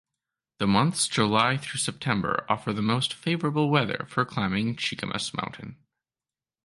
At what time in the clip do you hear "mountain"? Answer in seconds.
5.35-5.77